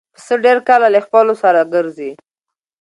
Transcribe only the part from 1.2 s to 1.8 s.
سره